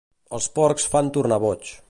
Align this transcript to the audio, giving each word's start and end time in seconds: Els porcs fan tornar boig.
Els 0.37 0.47
porcs 0.55 0.89
fan 0.95 1.13
tornar 1.19 1.41
boig. 1.47 1.75